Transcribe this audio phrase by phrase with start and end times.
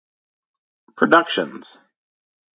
[0.97, 1.77] Productions.